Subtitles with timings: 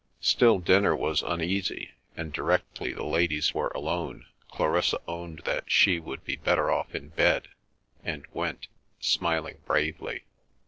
[0.21, 6.25] Still, dinner was uneasy, and directly the ladies were alone Clarissa owned that she would
[6.25, 7.49] be better off in bed,
[8.03, 8.65] and went,
[8.99, 10.23] smiling bravely.